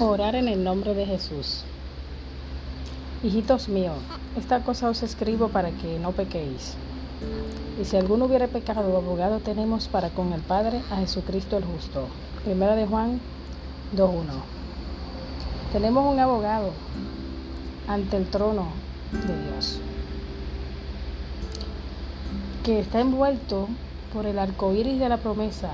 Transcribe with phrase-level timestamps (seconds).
[0.00, 1.64] Orar en el nombre de Jesús.
[3.24, 3.96] Hijitos míos,
[4.38, 6.74] esta cosa os escribo para que no pequéis.
[7.82, 12.06] Y si alguno hubiera pecado, abogado tenemos para con el Padre a Jesucristo el justo.
[12.44, 13.20] Primera de Juan
[13.96, 14.22] 2.1.
[15.72, 16.70] Tenemos un abogado
[17.88, 18.68] ante el trono
[19.10, 19.80] de Dios
[22.62, 23.66] que está envuelto
[24.12, 25.70] por el arco iris de la promesa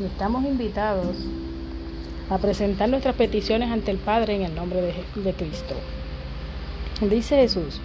[0.00, 1.16] y estamos invitados
[2.30, 5.74] a presentar nuestras peticiones ante el Padre en el nombre de, Cristo.
[7.00, 7.80] Dice Jesús,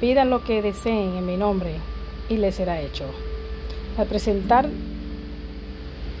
[0.00, 1.72] pidan lo que deseen en mi nombre
[2.28, 3.04] y les será hecho.
[3.96, 4.68] Al presentar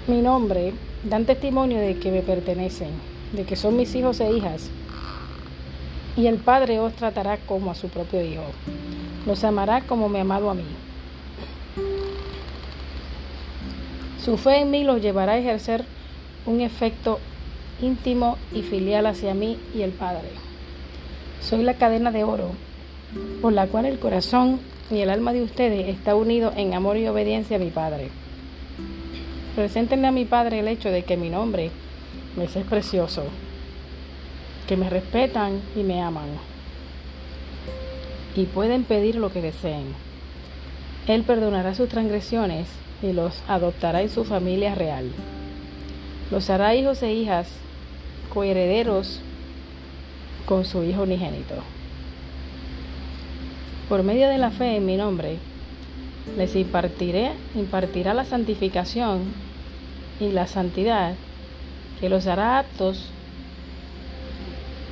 [0.06, 0.72] mi nombre,
[1.04, 2.90] dan testimonio de que me pertenecen,
[3.32, 4.70] de que son mis hijos e hijas,
[6.16, 8.44] y el Padre os tratará como a su propio Hijo.
[9.26, 10.64] Los amará como me ha amado a mí.
[14.22, 15.84] Su fe en mí los llevará a ejercer
[16.46, 17.20] un efecto
[17.82, 20.28] íntimo y filial hacia mí y el Padre.
[21.40, 22.50] Soy la cadena de oro
[23.40, 27.08] por la cual el corazón y el alma de ustedes está unido en amor y
[27.08, 28.08] obediencia a mi Padre.
[29.56, 31.70] Preséntenle a mi Padre el hecho de que mi nombre
[32.36, 33.24] me es precioso,
[34.68, 36.28] que me respetan y me aman,
[38.36, 39.94] y pueden pedir lo que deseen.
[41.08, 42.68] Él perdonará sus transgresiones
[43.02, 45.10] y los adoptará en su familia real.
[46.30, 47.48] Los hará hijos e hijas
[48.32, 49.20] coherederos
[50.46, 51.56] con su Hijo unigénito.
[53.88, 55.36] Por medio de la fe en mi nombre,
[56.36, 59.24] les impartiré, impartirá la santificación
[60.20, 61.14] y la santidad
[62.00, 63.10] que los hará aptos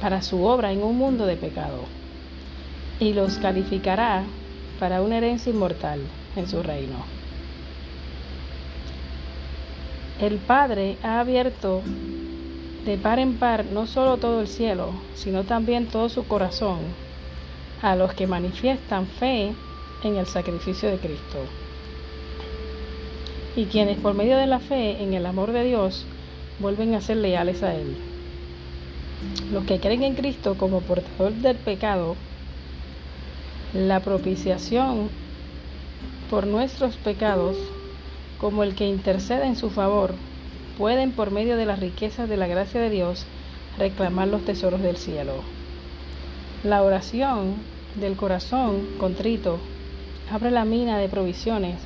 [0.00, 1.84] para su obra en un mundo de pecado
[3.00, 4.25] y los calificará
[4.78, 6.00] para una herencia inmortal
[6.36, 7.05] en su reino.
[10.20, 11.83] El Padre ha abierto
[12.89, 16.78] de par en par no solo todo el cielo, sino también todo su corazón
[17.82, 19.53] a los que manifiestan fe
[20.03, 21.37] en el sacrificio de Cristo.
[23.56, 26.06] Y quienes por medio de la fe en el amor de Dios
[26.60, 27.94] vuelven a ser leales a Él.
[29.53, 32.16] Los que creen en Cristo como portador del pecado,
[33.75, 35.10] la propiciación
[36.31, 37.59] por nuestros pecados,
[38.41, 40.15] como el que intercede en su favor
[40.78, 43.27] pueden por medio de las riquezas de la gracia de Dios
[43.78, 45.34] reclamar los tesoros del cielo.
[46.62, 47.56] La oración
[47.97, 49.59] del corazón contrito
[50.33, 51.77] abre la mina de provisiones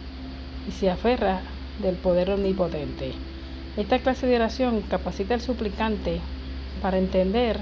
[0.69, 1.41] y se aferra
[1.81, 3.13] del poder omnipotente.
[3.79, 6.21] Esta clase de oración capacita al suplicante
[6.83, 7.59] para entender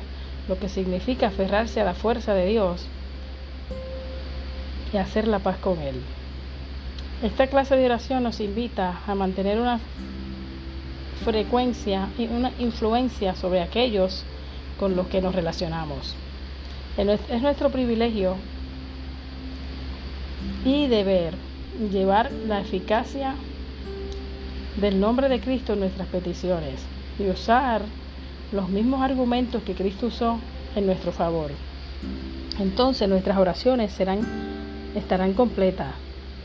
[0.48, 2.86] lo que significa aferrarse a la fuerza de Dios
[4.92, 6.00] y hacer la paz con Él.
[7.22, 9.78] Esta clase de oración nos invita a mantener una
[11.24, 14.24] frecuencia y una influencia sobre aquellos
[14.78, 16.14] con los que nos relacionamos.
[16.96, 18.36] Es nuestro privilegio
[20.64, 21.34] y deber
[21.92, 23.34] llevar la eficacia
[24.80, 26.80] del nombre de Cristo en nuestras peticiones
[27.18, 27.82] y usar
[28.52, 30.38] los mismos argumentos que Cristo usó
[30.74, 31.50] en nuestro favor.
[32.58, 34.20] Entonces nuestras oraciones serán,
[34.94, 35.94] estarán completas,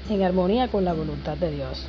[0.09, 1.87] en armonía con la voluntad de Dios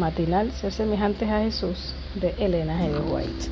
[0.00, 2.90] matinal ser semejantes a Jesús de Elena G.
[3.12, 3.50] White.